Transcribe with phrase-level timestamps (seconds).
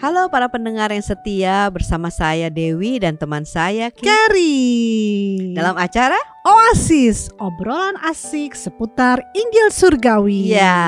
[0.00, 7.28] Halo para pendengar yang setia bersama saya Dewi dan teman saya Carrie dalam acara Oasis
[7.36, 10.48] obrolan asik seputar Injil Surgawi.
[10.48, 10.80] Ya,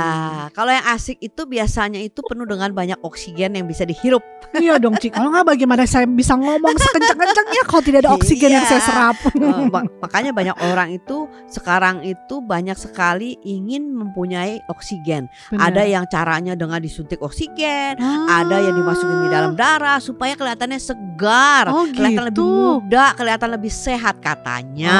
[0.56, 4.24] kalau yang asik itu biasanya itu penuh dengan banyak oksigen yang bisa dihirup.
[4.52, 5.12] Iya dong Cik.
[5.12, 8.70] Kalau nggak bagaimana saya bisa ngomong sekencang-kencangnya kalau tidak ada oksigen yang Iya.
[8.70, 9.16] saya serap.
[9.68, 15.28] Ma- makanya banyak orang itu sekarang itu banyak sekali ingin mempunyai oksigen.
[15.52, 21.68] Ada yang caranya dengan disuntik oksigen, ada yang dimasukin di dalam darah supaya kelihatannya segar,
[21.68, 22.60] Oh kelihatan lebih gitu.
[22.80, 24.96] muda, kelihatan lebih sehat katanya.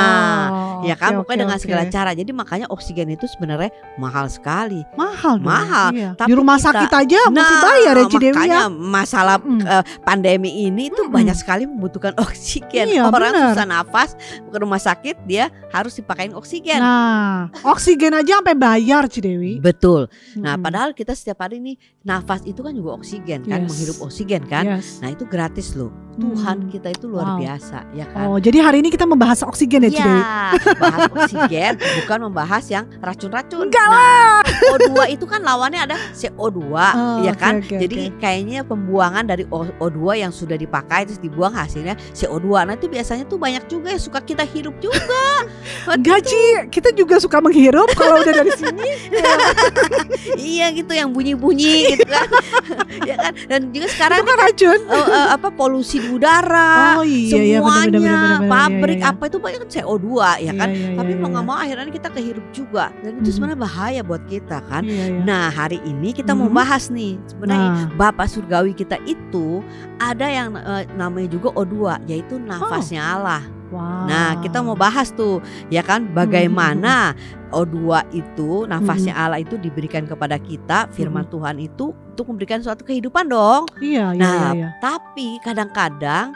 [0.83, 1.63] Oh, ya kan, oke, pokoknya oke, dengan oke.
[1.63, 2.11] segala cara.
[2.13, 4.83] Jadi makanya oksigen itu sebenarnya mahal sekali.
[4.93, 5.47] mahal dong.
[5.47, 6.11] Mahal, Iya.
[6.13, 8.69] tapi Di rumah kita- sakit aja mesti bayar ya Cidewi makanya ya.
[8.69, 9.61] masalah Mm.
[9.63, 11.15] eh, pandemi ini tuh Mm-mm.
[11.15, 12.87] banyak sekali membutuhkan oksigen.
[12.89, 13.53] Iya, Orang benar.
[13.53, 14.11] susah nafas
[14.43, 16.77] ke rumah sakit dia harus dipakein oksigen.
[16.77, 19.59] Nah, oksigen aja sampai bayar Cidewi.
[19.59, 20.11] Betul.
[20.35, 20.63] Nah, Mm-mm.
[20.63, 23.69] padahal kita setiap hari nih nafas itu kan juga oksigen kan, Yes.
[23.69, 24.65] menghirup oksigen kan.
[24.73, 24.99] Yes.
[24.99, 25.95] Nah, itu gratis loh.
[26.13, 26.69] Tuhan Hmm.
[26.69, 27.39] kita itu luar Wow.
[27.39, 28.25] biasa, ya kan?
[28.27, 30.13] Oh, jadi hari ini kita membahas oksigen ya Cidewi.
[30.13, 30.37] Iya,
[30.77, 33.65] bahas oksigen bukan membahas yang racun-racun.
[33.65, 34.41] Enggak Nah,
[34.71, 36.61] O2 itu kan lawannya ada CO2,
[36.93, 37.59] Oh, ya kan?
[37.59, 42.63] oke, Jadi kayaknya pembuangan dari O- O2 yang sudah dipakai terus dibuang hasilnya CO2.
[42.63, 45.49] Nah, itu biasanya tuh banyak juga yang suka kita hirup juga.
[45.97, 48.91] Enggak Ci, kita juga suka menghirup kalau udah dari sini.
[50.37, 52.29] iya gitu yang bunyi-bunyi gitu kan.
[53.09, 53.33] ya kan?
[53.47, 54.81] Dan juga sekarang Itu kan racun.
[54.85, 56.99] eh, eh, apa polusi di udara.
[56.99, 57.99] Oh iya iya semuanya
[58.39, 58.49] benar.
[58.49, 59.13] pabrik iya, iya.
[59.13, 60.07] apa itu banyak kan CO2
[60.39, 61.33] ya kan Iya, iya, tapi iya, mau iya.
[61.33, 63.35] nggak mau akhirnya kita kehirup juga dan itu Hmm.
[63.35, 65.21] sebenarnya bahaya buat kita kan Iya, iya.
[65.23, 66.57] nah hari ini kita mau Hmm.
[66.57, 69.63] bahas nih sebenarnya Nah, Bapak Surgawi kita itu
[69.97, 74.05] ada yang eh, namanya juga O2 yaitu nafasnya Allah wow.
[74.05, 77.17] nah kita mau bahas tuh ya kan bagaimana
[77.51, 77.77] O2
[78.13, 79.23] itu nafasnya Hmm.
[79.23, 84.21] Allah itu diberikan kepada kita firman Tuhan itu untuk memberikan suatu kehidupan dong Iya iya
[84.21, 84.53] Nah, iya.
[84.55, 84.69] iya.
[84.79, 86.33] tapi kadang-kadang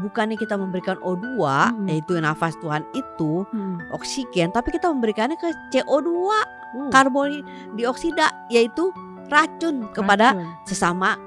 [0.00, 1.86] bukannya kita memberikan O2 Mm-mm.
[1.86, 3.78] yaitu nafas Tuhan itu Hmm.
[3.90, 6.10] oksigen tapi kita memberikannya ke CO2
[6.70, 7.42] Uh, karbon
[7.74, 8.94] dioksida yaitu
[9.26, 10.46] racun kepada racun.
[10.62, 11.18] sesama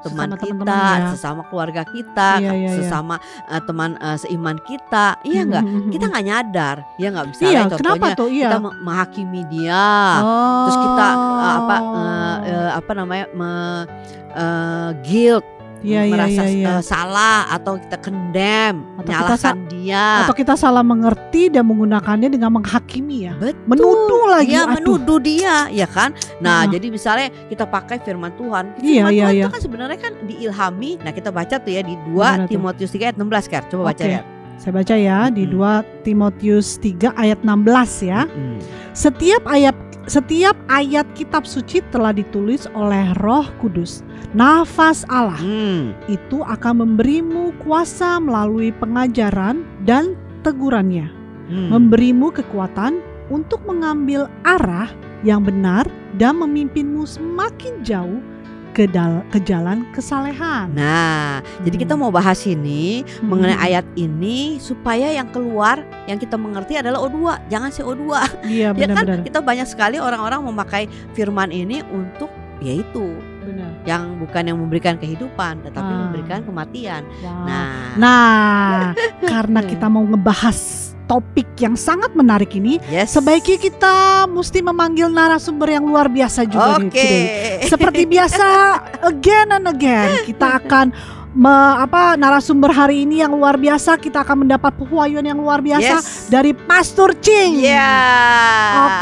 [0.00, 1.08] teman Sesama kita, ya.
[1.10, 2.70] sesama keluarga kita, Iya, iya, iya.
[2.74, 3.14] sesama
[3.46, 5.06] eh, teman eh, seiman kita.
[5.22, 5.62] Iya enggak?
[5.62, 6.76] Hmm, hmm, hmm, Kita nggak nyadar.
[6.96, 8.28] Ya nggak bisa Iya, contohnya kenapa tuh?
[8.28, 8.46] Iya.
[8.46, 9.86] kita me- menghakimi dia.
[10.18, 10.64] oh.
[10.64, 13.26] Terus kita eh, apa eh, eh, apa namanya?
[13.30, 13.84] me-
[14.32, 15.44] eh, guilt
[15.80, 16.68] Iya, iya, merasa iya, iya.
[16.76, 20.06] eh, salah atau kita condemn, Atau kita menyalahkan dia.
[20.22, 23.34] Atau kita salah mengerti dan menggunakannya dengan menghakimi ya.
[23.36, 23.64] Betul.
[23.64, 24.52] Menuduh lagi.
[24.52, 24.74] Iya aduh.
[24.76, 26.12] menuduh dia, ya kan?
[26.38, 26.68] Nah, Ah.
[26.68, 28.76] jadi misalnya kita pakai firman Tuhan.
[28.76, 29.44] Iya, Firman iya, Tuhan iya.
[29.44, 30.90] itu kan sebenarnya kan diilhami.
[31.00, 32.52] Nah, kita baca tuh ya di 2 Gimana tuh?
[32.52, 33.62] Timotius 3 ayat 16 kan.
[33.72, 34.12] Coba baca Oke.
[34.12, 34.22] ya.
[34.60, 35.56] Saya baca ya di Hmm.
[35.56, 38.28] 2 Timotius 3 ayat 16 ya.
[38.28, 38.60] Mm.
[38.92, 39.72] Setiap ayat
[40.10, 44.02] setiap ayat kitab suci telah ditulis oleh Roh Kudus.
[44.34, 45.94] Nafas Allah Hmm.
[46.10, 51.06] itu akan memberimu kuasa melalui pengajaran dan tegurannya.
[51.50, 51.66] Hmm.
[51.66, 54.86] memberimu kekuatan untuk mengambil arah
[55.26, 55.82] yang benar
[56.14, 58.22] dan memimpinmu semakin jauh
[58.70, 60.70] ke, dal- ke jalan kesalehan.
[60.70, 62.02] Nah, jadi kita Hmm.
[62.02, 63.28] mau bahas ini Hmm.
[63.28, 68.06] mengenai ayat ini supaya yang keluar yang kita mengerti adalah O2, jangan CO2.
[68.42, 72.30] Iya Ya kan kita banyak sekali orang-orang memakai firman ini untuk
[72.60, 73.72] yaitu Benar.
[73.82, 75.98] yang bukan yang memberikan kehidupan tetapi Ah.
[76.04, 77.02] memberikan kematian.
[77.18, 77.48] Wow.
[77.48, 78.80] Nah, Nah,
[79.32, 83.18] karena kita mau ngebahas topik yang sangat menarik ini, yes.
[83.18, 83.94] sebaiknya kita
[84.30, 86.94] mesti memanggil narasumber yang luar biasa juga nih, Oke.
[86.94, 87.26] Cidewi.
[87.66, 88.46] Seperti biasa,
[89.10, 90.94] again and again kita akan
[91.34, 95.98] me- apa narasumber hari ini yang luar biasa, kita akan mendapat pewahyuan yang luar biasa
[95.98, 96.30] Yes.
[96.30, 97.58] dari Pastor Cing.
[97.58, 97.90] Ya.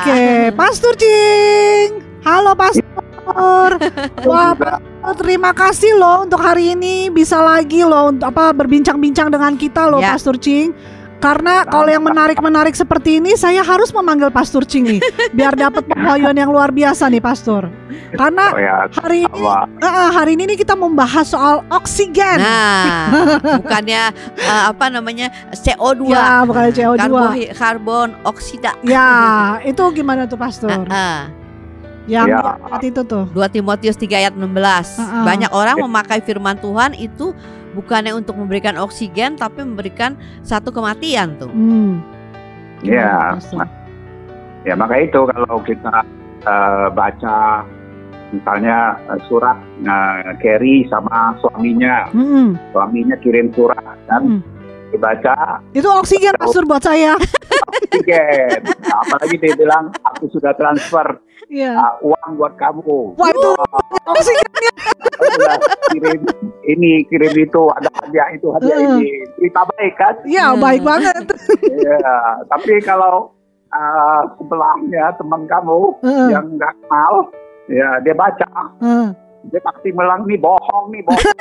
[0.01, 2.01] Oke, Pastor Cing.
[2.25, 3.77] Halo Pastor.
[4.29, 9.53] Wah, Pastor, terima kasih loh untuk hari ini bisa lagi loh untuk apa berbincang-bincang dengan
[9.61, 10.17] kita loh Ya.
[10.17, 10.73] Pastor Cing.
[11.19, 16.33] Karena kalau yang menarik-menarik seperti ini saya harus memanggil Pastor Cing nih biar dapat pewahyuan
[16.33, 17.67] yang luar biasa nih Pastor.
[18.09, 19.41] Karena Oh ya, hari ini
[19.83, 22.39] eh, hari ini nih kita membahas soal oksigen.
[22.39, 23.11] Nah,
[23.59, 24.03] bukannya
[24.39, 26.07] eh, apa namanya CO2.
[26.07, 26.97] Ya, bukan CO2.
[26.97, 28.79] Karbohi- karbon oksida.
[28.81, 29.09] Ya,
[29.61, 30.71] itu gimana tuh Pastor?
[30.71, 31.19] Heeh.
[32.09, 32.57] Yang Ya.
[32.81, 33.29] itu tuh.
[33.29, 34.49] 2 Timotius 3 ayat 16.
[34.97, 35.25] Heeh.
[35.27, 37.37] Banyak orang memakai firman Tuhan itu
[37.79, 41.47] bukannya untuk memberikan oksigen tapi memberikan satu kematian tuh.
[41.49, 42.03] Hmm.
[42.79, 43.67] Ya, Gimana, Pastor?
[44.63, 45.95] ya maka itu kalau kita
[46.41, 47.63] eh, baca
[48.29, 48.79] misalnya
[49.09, 52.59] eh, surat eh, Kerry sama suaminya, Mm-mm.
[52.71, 54.41] suaminya kirim surat dan Mm.
[54.89, 57.13] dibaca Itu oksigen pastor buat saya.
[57.89, 58.65] tiket.
[58.81, 61.73] Nah, apalagi dia bilang aku sudah transfer Iya.
[61.73, 63.15] ah, uang buat kamu.
[63.15, 63.51] Wah itu
[64.07, 64.49] oksigen.
[65.89, 66.21] Kirim
[66.65, 68.93] ini kirim itu ada hadiah itu hadiah Heeh.
[68.95, 70.61] ini berita baik kan Iya, Hmm.
[70.61, 71.25] baik banget.
[71.63, 71.99] Iya,
[72.47, 73.31] tapi kalau
[73.69, 77.15] uh, sebelahnya teman kamu Heeh, yang nggak kenal,
[77.67, 78.49] ya dia baca,
[78.81, 79.07] heeh.
[79.47, 81.21] dia pasti bilang nih bohong nih bohong.
[81.21, 81.33] Iya,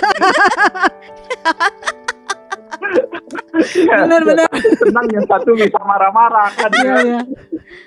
[3.87, 4.49] Benar, benar.
[4.77, 7.19] Senang yang satu bisa marah-marah kan Iya, ya, iya.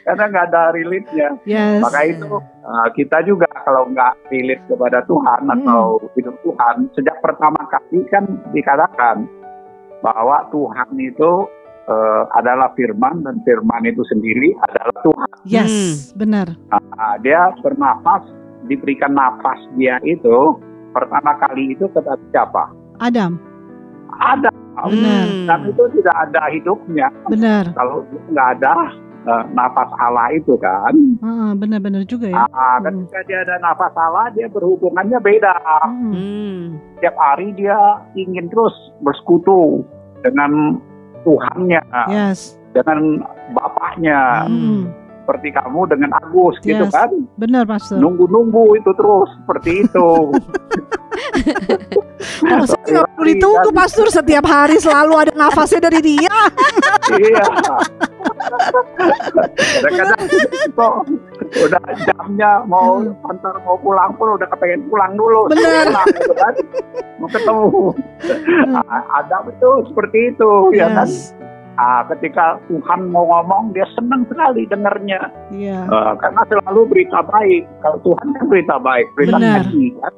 [0.04, 1.28] karena nggak ada relate-nya.
[1.44, 1.80] Yes.
[1.80, 5.54] Maka itu uh, kita juga kalau nggak relate kepada Tuhan Hmm.
[5.56, 5.82] atau
[6.14, 9.24] hidup Tuhan, sejak pertama kali kan dikatakan
[10.00, 11.30] bahwa Tuhan itu
[11.86, 15.30] uh, adalah firman dan firman itu sendiri adalah Tuhan.
[15.44, 15.94] Yes, Hmm.
[16.18, 16.46] benar.
[16.70, 18.24] Nah, dia bernafas,
[18.66, 20.56] diberikan nafas dia itu
[20.90, 22.64] pertama kali itu kepada siapa?
[23.00, 23.40] Adam,
[24.20, 24.50] Ada.
[24.76, 25.24] Benar.
[25.46, 27.64] Dan itu tidak ada hidupnya benar.
[27.74, 28.74] kalau nggak ada
[29.26, 30.94] uh, nafas Allah itu kan.
[31.20, 32.44] Heeh, benar-benar juga ya.
[32.48, 33.04] Nah, Hmm.
[33.04, 35.54] ketika dia ada nafas Allah, dia berhubungannya beda.
[35.84, 36.12] Hmm.
[36.12, 36.60] Hmm.
[36.96, 37.76] Setiap hari dia
[38.14, 39.84] ingin terus bersekutu
[40.20, 40.80] dengan
[41.20, 42.56] Tuhannya, Yes.
[42.72, 43.20] dengan
[43.52, 44.88] Bapaknya, Hmm.
[45.20, 46.90] seperti kamu dengan Agus gitu Yes.
[46.90, 47.10] kan.
[47.36, 48.00] Benar, Pastor.
[48.00, 50.08] Nunggu-nunggu itu terus seperti itu.
[52.20, 54.06] Kalau saya nggak perlu ditunggu, Pastor.
[54.12, 56.36] Setiap hari selalu ada nafasnya dari dia.
[57.16, 57.44] iya.
[59.80, 60.22] Kadang-kadang
[60.76, 60.94] kok
[61.50, 65.48] udah jamnya mau antar mau pulang pun udah kepengen pulang dulu.
[65.50, 65.88] Bener.
[65.90, 66.54] Pulang, gitu kan.
[67.20, 67.66] Mau ketemu.
[68.76, 71.08] Ah, ada betul seperti itu ya kan.
[71.08, 71.32] Yes.
[71.80, 75.88] Ah, ketika Tuhan mau ngomong dia senang sekali dengarnya Iya.
[75.88, 77.64] Eh, karena selalu berita baik.
[77.80, 79.64] Kalau Tuhan kan berita baik, berita Benar.
[79.64, 80.14] kasih kan.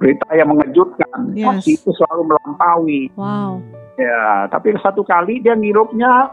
[0.00, 1.18] Berita yang mengejutkan.
[1.30, 1.60] Yes.
[1.60, 3.12] Kasih itu selalu melampaui.
[3.14, 3.60] Wow.
[3.94, 6.32] Ya, tapi satu kali dia ngirupnya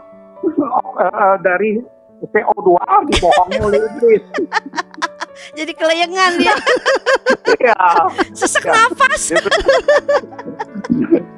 [0.96, 1.76] eh, dari
[2.24, 2.70] CO2
[3.06, 4.24] dibohongi oleh iblis.
[5.52, 6.54] Jadi kelayangan dia.
[7.54, 7.76] Iya,
[8.32, 8.72] Sesak Ya.
[8.74, 9.22] nafas.
[9.30, 9.50] gitu.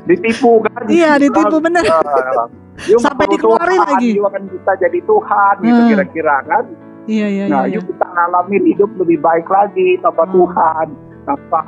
[0.06, 0.82] ditipu kan.
[0.86, 1.84] Iya, ditipu bener.
[1.84, 4.10] Ya, Sampai dikeluarin Tuhan, lagi.
[4.16, 5.90] Dia akan bisa jadi Tuhan gitu Hmm.
[5.90, 6.64] kira-kira kan.
[7.04, 7.76] Iya, iya, Nah, iya.
[7.76, 10.32] yuk kita ngalamin hidup lebih baik lagi tanpa Hmm.
[10.32, 10.86] Tuhan,
[11.26, 11.60] tanpa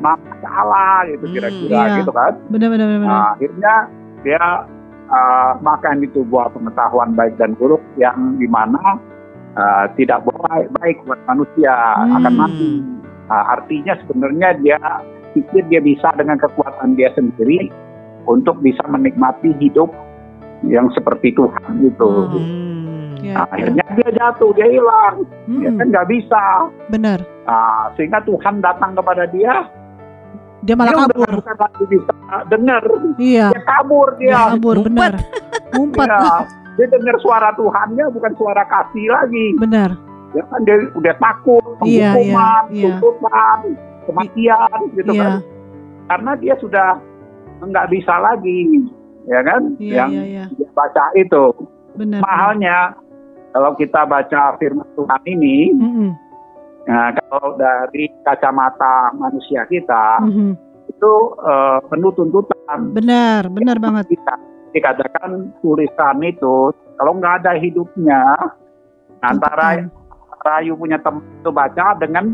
[0.00, 1.96] masalah gitu Hmm, kira-kira iya.
[2.00, 2.32] gitu kan.
[2.48, 3.00] Benar, benar, benar.
[3.00, 3.12] benar.
[3.12, 3.74] Nah, akhirnya
[4.20, 4.42] dia
[5.06, 8.98] uh, makan itu buah pengetahuan baik dan buruk yang di mana
[9.54, 12.16] uh, tidak baik, baik buat manusia Hmm.
[12.16, 12.70] akan mati.
[13.28, 14.78] Nah, artinya sebenarnya dia
[15.30, 17.70] pikir dia bisa dengan kekuatan dia sendiri
[18.26, 19.88] untuk bisa menikmati hidup
[20.60, 22.10] yang seperti Tuhan gitu.
[22.26, 22.78] Hmm.
[23.20, 23.52] Iya, Nah, iya.
[23.52, 26.44] akhirnya dia jatuh, dia hilang, dia Hmm, kan nggak bisa.
[26.88, 27.20] benar.
[27.44, 29.60] Nah, sehingga Tuhan datang kepada dia,
[30.60, 31.30] Dia malah dia udah kabur.
[31.40, 32.12] bukan lagi bisa
[32.46, 32.82] dengar,
[33.16, 33.46] Iya.
[33.48, 34.40] dia kabur Dia dia.
[34.52, 35.12] kabur, benar.
[35.72, 36.06] Ngumpet.
[36.06, 36.36] Ya,
[36.76, 39.46] dia dengar suara Tuhannya bukan suara kasih lagi.
[39.56, 39.90] Benar.
[40.30, 42.94] Ya kan dia udah takut, Iya, penghukuman, iya, iya.
[42.98, 43.58] tuntutan,
[44.04, 45.20] kematian gitu Iya.
[45.20, 45.32] kan.
[46.06, 46.88] Karena dia sudah
[47.60, 48.60] nggak bisa lagi,
[49.26, 49.60] ya kan?
[49.76, 50.44] Iya, Yang iya, iya.
[50.50, 51.44] dia baca itu.
[51.92, 52.20] Benar.
[52.20, 52.78] Mahalnya
[53.50, 56.10] kalau kita baca firman Tuhan ini, Mm-mm.
[56.84, 60.52] Nah, kalau dari kacamata manusia kita Mhm.
[60.88, 62.78] itu eh, penuh tuntutan.
[62.92, 64.10] Benar, benar banget.
[64.10, 64.34] Kita
[64.70, 68.22] dikatakan tulisan itu kalau nggak ada hidupnya
[69.20, 69.98] antara Tuntutan.
[70.30, 72.24] antara you punya teman itu baca dengan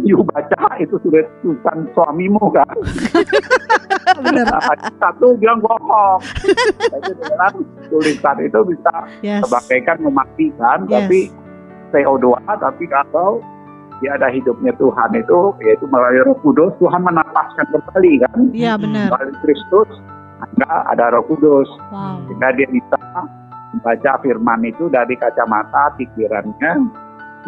[0.00, 2.70] you baca itu sudah tulisan suamimu kan
[4.24, 4.46] benar.
[4.96, 6.22] Satu bilang bohong
[6.80, 7.52] jadi dengan
[7.88, 9.42] tulisan itu bisa Yes.
[9.42, 10.94] sebagaikan mematikan Yes.
[11.02, 11.20] tapi
[11.90, 13.42] CO2 tapi kalau
[14.02, 19.14] dia ada hidupnya Tuhan itu yaitu melalui Roh Kudus Tuhan menapaskan kembali kan Iya, benar.
[19.14, 19.88] melalui Kristus
[20.36, 22.18] maka ada Roh Kudus Wow.
[22.26, 22.98] sehingga dia bisa
[23.72, 26.72] membaca firman itu dari kacamata pikirannya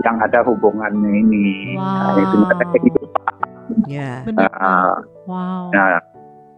[0.01, 1.75] yang ada hubungannya ini.
[1.75, 2.51] Nah, itu Wow.
[2.51, 3.35] ada kehidupan.
[3.87, 4.13] Ya.
[4.25, 4.47] Benar.
[4.51, 4.95] Nah,
[5.27, 5.63] Wow.
[5.71, 5.99] nah,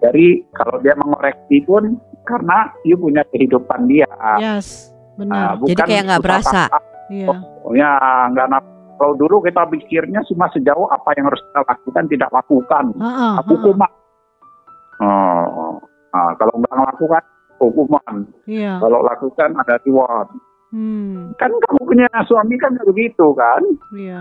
[0.00, 4.08] jadi kalau dia mengoreksi pun karena dia punya kehidupan dia.
[4.36, 4.92] Yes.
[5.16, 5.66] Nah, Benar.
[5.66, 6.62] Jadi kayak nggak berasa.
[7.08, 7.28] Iya.
[7.32, 7.90] Pokoknya
[8.30, 12.84] nggak naf- kalau dulu kita pikirnya cuma sejauh apa yang harus kita lakukan tidak lakukan.
[12.94, 13.92] Heeh, Hukuman.
[14.96, 15.76] Oh,
[16.10, 17.22] nah, kalau nggak melakukan
[17.58, 18.14] hukuman.
[18.44, 18.80] Iya.
[18.80, 20.28] Kalau lakukan ada reward.
[20.68, 21.32] Hmm.
[21.36, 23.62] Kan kamu punya suami kan nggak begitu kan?
[23.92, 24.20] Iya.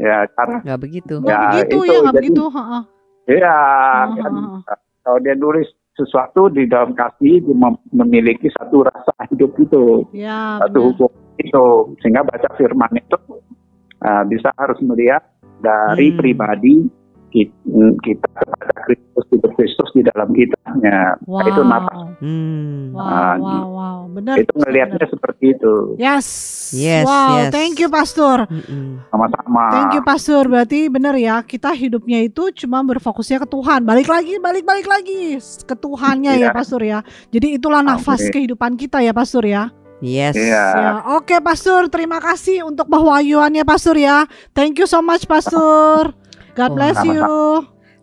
[0.00, 1.14] Ya cara Nggak begitu.
[1.18, 2.44] Nggak Ya, begitu itu, ya, nggak jadi- begitu.
[2.48, 2.82] Heeh.
[3.30, 3.58] ya
[4.08, 4.32] Heeh, kan
[5.00, 10.56] kalau dia nulis sesuatu di dalam kasih dia mem- memiliki satu rasa hidup itu, Ya,
[10.58, 10.88] satu benar.
[10.96, 11.64] hukum itu
[11.98, 13.18] sehingga baca firman itu
[14.00, 15.24] uh, bisa harus melihat
[15.58, 16.18] dari Hmm.
[16.18, 16.74] pribadi
[17.30, 17.52] ki-
[18.00, 21.14] kita kepada Kristus hidup Kristus di dalam kitanya.
[21.22, 21.36] Wow.
[21.36, 21.98] Nah, itu nafas.
[22.18, 22.80] Hmm.
[22.90, 23.98] Wow, Nah, wow, wow.
[24.10, 24.34] Benar.
[24.36, 25.74] itu ngelihatnya seperti itu.
[25.94, 26.26] Yes.
[26.70, 27.50] Yes, wow, yes.
[27.50, 28.46] thank you Pastor.
[29.06, 29.64] Sama-sama.
[29.70, 30.42] Thank you Pastor.
[30.44, 33.82] Berarti benar ya, kita hidupnya itu cuma berfokusnya ke Tuhan.
[33.82, 36.50] Balik lagi, balik balik lagi ke Tuhannya ya Iya.
[36.50, 36.98] Pastor ya.
[37.28, 38.32] Jadi itulah nafas Amin.
[38.32, 39.70] kehidupan kita ya Pastor ya.
[40.00, 40.32] Yes.
[40.32, 40.64] Iya.
[40.72, 44.24] Ya, oke Pastor, terima kasih untuk pewahyuannya Pastor ya.
[44.56, 46.16] Thank you so much Pastor.
[46.56, 47.24] God Oh, bless you.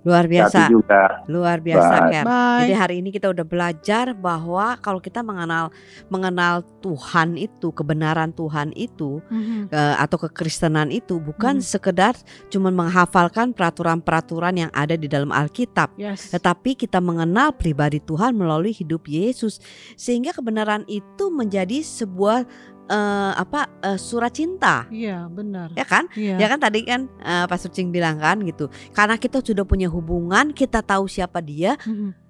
[0.08, 0.72] Luar biasa.
[0.72, 2.12] Juga Luar biasa, Bye.
[2.16, 2.26] Ker.
[2.64, 5.68] Jadi hari ini kita udah belajar bahwa kalau kita mengenal
[6.08, 9.68] mengenal Tuhan itu, kebenaran Tuhan itu Mhm.
[9.68, 11.66] eh, atau kekristenan itu bukan Hmm.
[11.66, 12.16] sekedar
[12.48, 16.32] cuman menghafalkan peraturan-peraturan yang ada di dalam Alkitab, Yes.
[16.32, 19.60] tetapi kita mengenal pribadi Tuhan melalui hidup Yesus
[20.00, 22.48] sehingga kebenaran itu menjadi sebuah
[22.88, 25.72] eh, apa eh, surat cinta, Iya, benar.
[25.76, 26.08] ya kan?
[26.12, 26.40] Iya.
[26.40, 28.68] Ya kan tadi kan eh, Pak Sucing bilang kan gitu.
[28.92, 32.27] Karena kita sudah punya hubungan, kita tahu siapa dia, Mhm.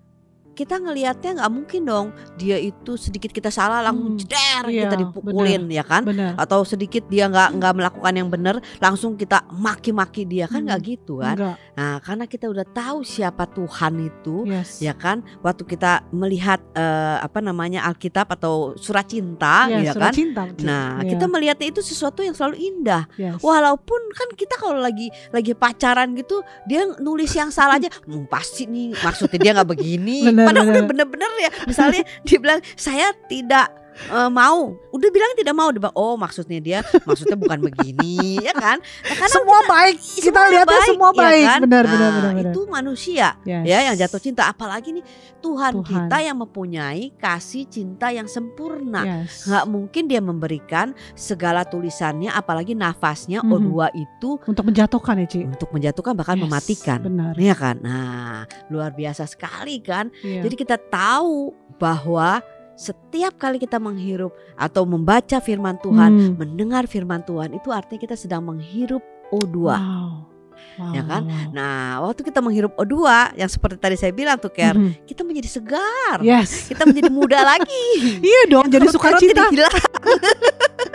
[0.57, 4.95] Kita ngelihatnya nggak mungkin dong dia itu sedikit kita salah langsung Hmm, jeder iya, kita
[4.97, 6.33] dipukulin ya kan Benar.
[6.35, 10.81] atau sedikit dia nggak nggak melakukan yang benar langsung kita maki-maki dia kan Hmm, nggak
[10.81, 11.55] gitu kan Enggak.
[11.73, 14.79] nah karena kita udah tahu siapa Tuhan itu Yes.
[14.79, 20.03] ya kan waktu kita melihat eh, apa namanya Alkitab atau surat cinta Iya, ya surat
[20.03, 20.41] kan cinta.
[20.43, 20.63] betul.
[20.63, 21.09] nah Iya.
[21.11, 23.37] kita melihatnya itu sesuatu yang selalu indah Yes.
[23.39, 28.63] Walaupun kan kita kalau lagi lagi pacaran gitu dia nulis yang salah aja, "Hmm, pasti
[28.65, 30.17] nih maksudnya dia nggak begini.
[30.27, 30.75] Bener, Padahal bener.
[30.79, 31.51] udah bener-bener ya.
[31.67, 33.67] Misalnya dia bilang saya tidak
[33.99, 38.77] eh, mau, udah bilang tidak mau, bilang oh maksudnya dia maksudnya bukan begini, ya kan?
[38.79, 39.97] Nah, karena semua baik.
[39.97, 41.45] Kita semua lihatnya semua ya baik.
[41.45, 41.59] kan?
[41.61, 42.51] Benar, Nah, benar, benar, benar.
[42.51, 43.63] Itu manusia Yes.
[43.63, 45.05] ya yang jatuh cinta, apalagi nih
[45.37, 45.85] Tuhan, Tuhan.
[45.85, 49.01] kita yang mempunyai kasih cinta yang sempurna.
[49.03, 49.45] Yes.
[49.45, 53.49] nggak mungkin dia memberikan segala tulisannya apalagi nafasnya Mhm.
[53.49, 55.39] O2 itu Untuk menjatuhkan ya, Ci.
[55.43, 57.33] untuk menjatuhkan bahkan Yes, mematikan Benar.
[57.33, 60.43] Iya kan nah luar biasa sekali kan Iya.
[60.43, 62.41] jadi kita tahu bahwa
[62.77, 66.33] setiap kali kita menghirup atau membaca firman Tuhan Hmm.
[66.37, 70.29] mendengar firman Tuhan itu artinya kita sedang menghirup O2 Wow.
[70.77, 71.21] Wow, Ya kan?
[71.51, 72.93] nah waktu kita menghirup O2
[73.35, 75.05] yang seperti tadi saya bilang tuh Ker Mhm.
[75.05, 76.69] kita menjadi segar Yes.
[76.69, 77.89] kita menjadi muda lagi
[78.21, 79.49] Iya dong, jadi sukacita.
[79.49, 79.73] jadi hilang.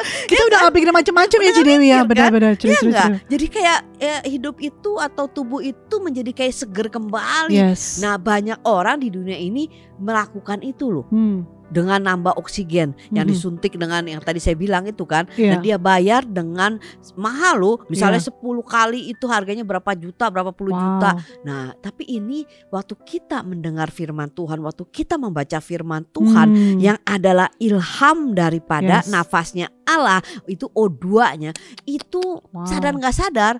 [0.02, 1.78] Kita udah gak pikirin macam-macam ya, Ci Dewi ya.
[1.78, 2.08] mikir kan?
[2.08, 2.52] Benar-benar.
[2.56, 3.08] Iya enggak?
[3.28, 7.52] Jadi kayak ya, hidup itu atau tubuh itu menjadi kayak seger kembali.
[7.52, 8.00] Yes.
[8.00, 9.68] Nah, banyak orang di dunia ini
[10.02, 11.46] melakukan itu loh Hmm.
[11.72, 13.32] dengan nambah oksigen yang Mhm.
[13.32, 15.24] disuntik dengan yang tadi saya bilang itu kan.
[15.32, 15.56] Iya.
[15.56, 16.76] Dan dia bayar dengan
[17.16, 17.76] mahal loh.
[17.88, 20.82] Misalnya 10 kali itu harganya berapa juta, berapa puluh Wow.
[21.00, 21.10] juta.
[21.48, 26.76] Nah, tapi ini waktu kita mendengar firman Tuhan, waktu kita membaca firman Tuhan Hmm.
[26.76, 29.08] yang adalah ilham daripada Yes.
[29.08, 31.56] nafasnya Allah itu O2-nya
[31.88, 32.20] itu
[32.52, 32.68] Wow.
[32.68, 33.54] sadar nggak sadar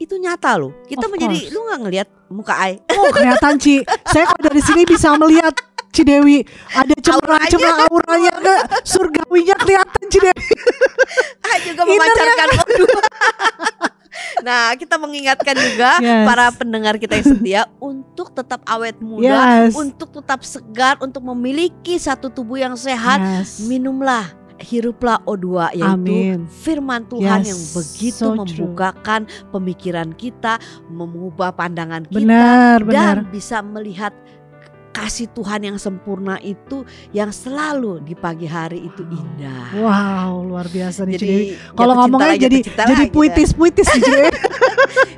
[0.00, 1.52] itu nyata loh kita Of menjadi course.
[1.52, 3.74] lu nggak ngelihat muka Ai Oh kelihatan Ci
[4.06, 5.52] Saya kalau dari sini bisa melihat
[5.90, 6.40] Ci Dewi
[6.70, 10.44] Ada cemerlang-cemerlang auranya ke surgawinya kelihatan Ci Dewi
[11.42, 12.80] Ah, juga memancarkan O2
[14.40, 16.24] Nah, kita mengingatkan juga Yes.
[16.24, 19.76] para pendengar kita yang setia untuk tetap awet muda, Yes.
[19.76, 23.20] untuk tetap segar, untuk memiliki satu tubuh yang sehat.
[23.20, 23.60] Yes.
[23.62, 28.38] Minumlah, hiruplah O2 yaitu Amin firman Tuhan Yes, yang begitu so true.
[28.38, 34.12] membukakan pemikiran kita, mengubah pandangan kita Benar benar dan bisa melihat
[34.90, 39.70] kasih Tuhan yang sempurna itu yang selalu di pagi hari itu indah.
[39.72, 43.12] Wow luar biasa nih Jadi jatuh Kalau ngomongnya jadi jadi ya.
[43.14, 44.28] puitis-puitis Ci Dewi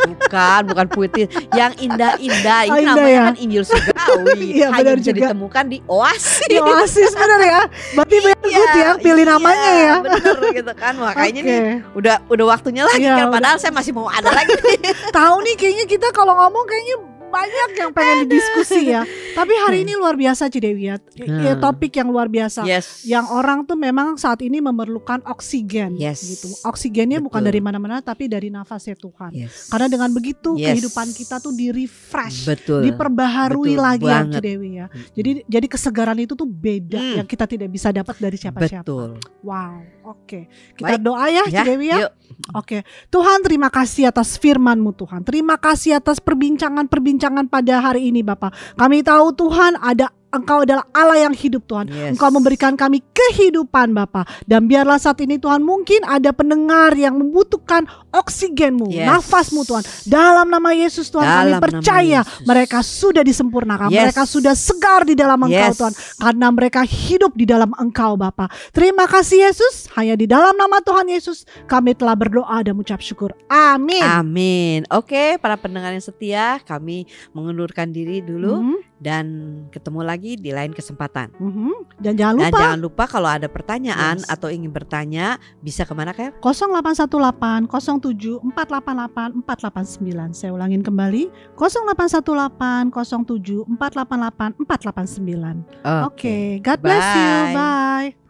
[0.03, 1.27] Bukan, bukan puitis.
[1.53, 3.23] Yang indah-indah Oh, ini indah namanya ya?
[3.25, 4.41] kan Injil Surgawi.
[4.53, 5.21] Iya, Hanya benar bisa juga.
[5.29, 6.47] ditemukan di Oasis.
[6.47, 7.61] Di Oasis benar ya
[7.95, 10.93] Berarti biar good ya Pilih namanya iya, ya Bener gitu kan.
[10.95, 11.49] Makanya Oke.
[11.49, 11.59] nih
[11.93, 13.19] udah udah waktunya lagi Iya, kan.
[13.23, 13.33] udah.
[13.33, 14.53] Padahal saya masih mau ada lagi.
[15.17, 16.97] Tahu nih kayaknya kita kalau ngomong kayaknya
[17.29, 19.03] banyak yang pengen didiskusi ya.
[19.33, 20.97] Tapi hari ini luar biasa Ci Dewi ya.
[21.15, 21.61] Ya, Hmm.
[21.61, 22.63] Topik yang luar biasa.
[22.63, 23.03] yes.
[23.03, 26.21] Yang orang tuh memang saat ini memerlukan oksigen Yes.
[26.23, 26.49] gitu.
[26.63, 27.49] Oksigennya bukan Betul.
[27.49, 29.33] dari mana-mana tapi dari nafasnya Tuhan.
[29.33, 29.69] Yes.
[29.69, 30.77] Karena dengan begitu Yes.
[30.77, 32.83] kehidupan kita tuh di refresh, betul.
[32.83, 34.41] diperbaharui Betul lagi ya Ci banget.
[34.43, 34.87] Dewi ya.
[34.87, 35.13] Mm-mm.
[35.13, 37.17] Jadi jadi kesegaran itu tuh beda Hmm.
[37.19, 38.83] yang kita tidak bisa dapat dari siapa-siapa.
[38.83, 39.11] betul.
[39.43, 39.81] Wow.
[40.05, 40.51] Oke.
[40.75, 41.03] Kita Baik.
[41.03, 42.11] doa ya, Ci Ya, Dewi ya.
[42.53, 45.23] Oke, Tuhan terima kasih atas firman-Mu Tuhan.
[45.23, 48.51] Terima kasih atas perbincangan-perbincangan pada hari ini Bapak.
[48.75, 51.93] Kami tahu Tuhan ada Engkau adalah Allah yang hidup Tuhan.
[51.93, 52.17] Yes.
[52.17, 54.25] Engkau memberikan kami kehidupan Bapak.
[54.49, 59.05] Dan biarlah saat ini Tuhan mungkin ada pendengar yang membutuhkan oksigenmu, Yes.
[59.13, 59.85] nafasmu Tuhan.
[60.09, 63.93] Dalam nama Yesus Tuhan kami Dalam nama percaya mereka sudah disempurnakan.
[63.93, 64.09] Yes.
[64.09, 65.77] Mereka sudah segar di dalam Engkau Yes.
[65.77, 65.93] Tuhan.
[66.17, 68.49] Karena mereka hidup di dalam Engkau Bapa.
[68.73, 69.93] Terima kasih Yesus.
[69.93, 73.37] Hanya di dalam nama Tuhan Yesus kami telah berdoa dan mengucap syukur.
[73.53, 74.01] Amin.
[74.01, 74.89] Amin.
[74.89, 77.05] Oke, para pendengar yang setia, kami
[77.37, 78.81] mengundurkan diri dulu Hmm.
[79.03, 79.27] Dan
[79.75, 81.35] ketemu lagi di lain kesempatan.
[81.37, 81.99] Mhm.
[81.99, 84.31] Dan jangan Dan lupa jangan lupa kalau ada pertanyaan Yes.
[84.31, 86.39] atau ingin bertanya bisa ke mana Kev?
[86.39, 90.31] 0818 07 488 489.
[90.33, 91.29] Saya ulangin kembali
[91.59, 95.67] 0818 07 488 489.
[96.07, 97.31] Oke, God bless you.
[97.51, 97.55] Bye.
[97.59, 98.22] Bye.